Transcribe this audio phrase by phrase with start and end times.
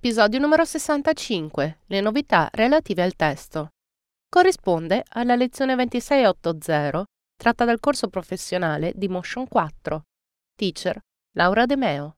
[0.00, 1.80] Episodio numero 65.
[1.86, 3.70] Le novità relative al testo.
[4.28, 7.04] Corrisponde alla lezione 2680
[7.36, 10.02] tratta dal corso professionale di Motion 4.
[10.54, 11.00] Teacher
[11.34, 12.14] Laura De Meo.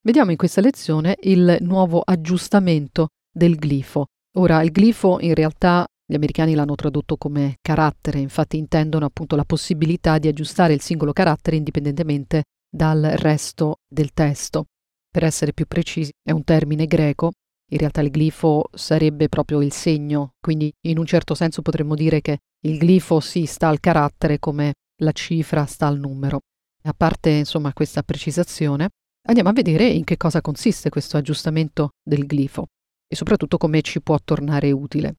[0.00, 4.06] Vediamo in questa lezione il nuovo aggiustamento del glifo.
[4.38, 9.44] Ora, il glifo in realtà gli americani l'hanno tradotto come carattere, infatti intendono appunto la
[9.44, 14.66] possibilità di aggiustare il singolo carattere indipendentemente dal resto del testo.
[15.12, 17.32] Per essere più precisi, è un termine greco,
[17.70, 22.22] in realtà il glifo sarebbe proprio il segno, quindi in un certo senso potremmo dire
[22.22, 26.40] che il glifo si sta al carattere come la cifra sta al numero.
[26.84, 28.88] A parte insomma questa precisazione,
[29.26, 32.68] andiamo a vedere in che cosa consiste questo aggiustamento del glifo
[33.06, 35.16] e soprattutto come ci può tornare utile.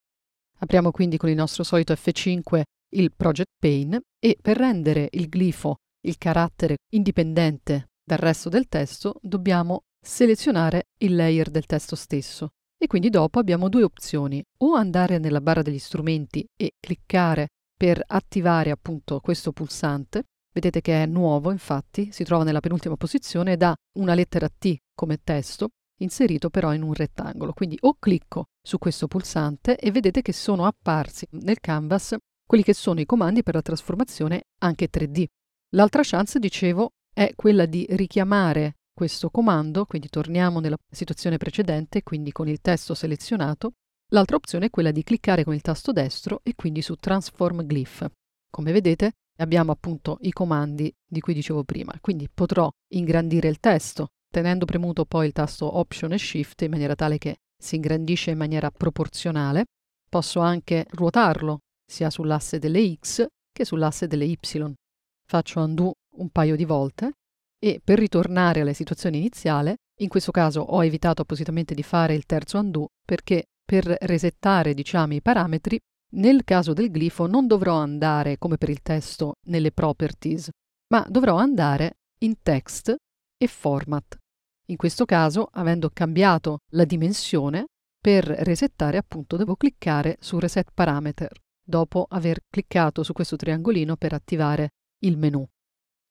[0.59, 2.61] Apriamo quindi con il nostro solito F5
[2.95, 9.15] il Project Pane e per rendere il glifo il carattere indipendente dal resto del testo
[9.21, 15.17] dobbiamo selezionare il layer del testo stesso e quindi dopo abbiamo due opzioni, o andare
[15.17, 21.49] nella barra degli strumenti e cliccare per attivare appunto questo pulsante, vedete che è nuovo
[21.49, 25.69] infatti, si trova nella penultima posizione ed ha una lettera T come testo,
[26.01, 30.65] inserito però in un rettangolo, quindi o clicco su questo pulsante e vedete che sono
[30.65, 35.25] apparsi nel canvas quelli che sono i comandi per la trasformazione anche 3D.
[35.69, 42.31] L'altra chance, dicevo, è quella di richiamare questo comando, quindi torniamo nella situazione precedente, quindi
[42.31, 43.73] con il testo selezionato.
[44.11, 48.07] L'altra opzione è quella di cliccare con il tasto destro e quindi su Transform Glyph.
[48.49, 54.09] Come vedete abbiamo appunto i comandi di cui dicevo prima, quindi potrò ingrandire il testo
[54.33, 58.37] tenendo premuto poi il tasto Option e Shift in maniera tale che si ingrandisce in
[58.39, 59.65] maniera proporzionale.
[60.09, 64.73] Posso anche ruotarlo sia sull'asse delle X che sull'asse delle Y.
[65.23, 67.13] Faccio undo un paio di volte
[67.59, 72.25] e per ritornare alla situazione iniziale, in questo caso ho evitato appositamente di fare il
[72.25, 75.79] terzo undo perché per resettare diciamo i parametri
[76.15, 80.49] nel caso del glifo non dovrò andare come per il testo nelle properties,
[80.89, 82.95] ma dovrò andare in text
[83.35, 84.17] e format.
[84.67, 87.65] In questo caso, avendo cambiato la dimensione,
[87.99, 91.31] per resettare appunto devo cliccare su Reset Parameter,
[91.63, 94.69] dopo aver cliccato su questo triangolino per attivare
[94.99, 95.47] il menu.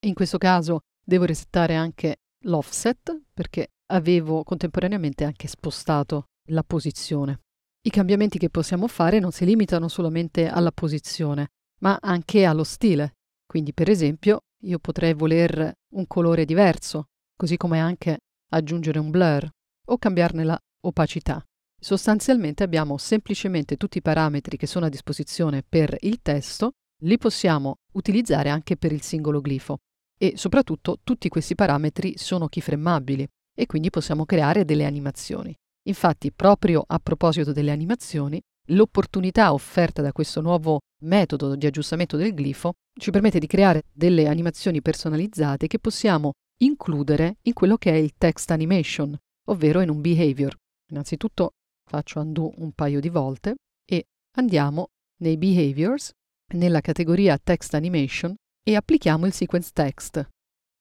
[0.05, 7.43] In questo caso devo resettare anche l'offset perché avevo contemporaneamente anche spostato la posizione.
[7.83, 11.51] I cambiamenti che possiamo fare non si limitano solamente alla posizione,
[11.83, 13.15] ma anche allo stile.
[13.47, 18.19] Quindi, per esempio, io potrei voler un colore diverso, così come anche
[18.49, 19.49] aggiungere un blur
[19.87, 21.41] o cambiarne la opacità.
[21.81, 26.73] Sostanzialmente abbiamo semplicemente tutti i parametri che sono a disposizione per il testo,
[27.05, 29.79] li possiamo utilizzare anche per il singolo glifo
[30.23, 33.27] e soprattutto tutti questi parametri sono keyframeabili
[33.59, 35.53] e quindi possiamo creare delle animazioni.
[35.89, 42.35] Infatti, proprio a proposito delle animazioni, l'opportunità offerta da questo nuovo metodo di aggiustamento del
[42.35, 47.97] glifo ci permette di creare delle animazioni personalizzate che possiamo includere in quello che è
[47.97, 49.17] il text animation,
[49.49, 50.57] ovvero in un behavior.
[50.93, 51.51] Innanzitutto
[51.91, 54.05] faccio undo un paio di volte e
[54.37, 56.13] andiamo nei behaviors,
[56.55, 60.29] nella categoria text animation e applichiamo il sequence text.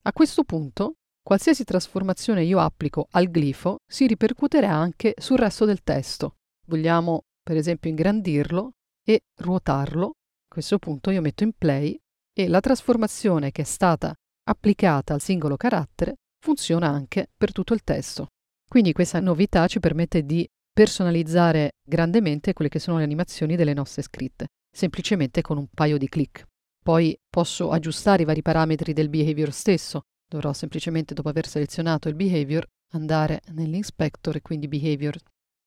[0.03, 5.83] A questo punto, qualsiasi trasformazione io applico al glifo si ripercuoterà anche sul resto del
[5.83, 6.35] testo.
[6.67, 8.71] Vogliamo per esempio ingrandirlo
[9.03, 10.07] e ruotarlo.
[10.07, 11.97] A questo punto io metto in play
[12.33, 14.13] e la trasformazione che è stata
[14.43, 18.27] applicata al singolo carattere funziona anche per tutto il testo.
[18.67, 24.01] Quindi questa novità ci permette di personalizzare grandemente quelle che sono le animazioni delle nostre
[24.01, 26.45] scritte, semplicemente con un paio di clic.
[26.83, 30.01] Poi posso aggiustare i vari parametri del behavior stesso.
[30.27, 35.15] Dovrò semplicemente, dopo aver selezionato il behavior, andare nell'inspector e quindi behavior.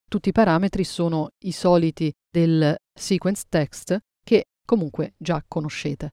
[0.08, 6.11] Tutti i parametri sono i soliti del sequence text che comunque già conoscete.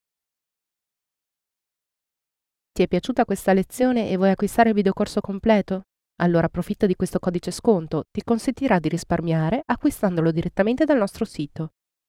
[2.71, 5.83] Ti è piaciuta questa lezione e vuoi acquistare il videocorso completo?
[6.21, 11.73] Allora approfitta di questo codice sconto, ti consentirà di risparmiare acquistandolo direttamente dal nostro sito.